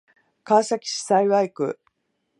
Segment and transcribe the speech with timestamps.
[0.43, 1.79] 川崎市幸区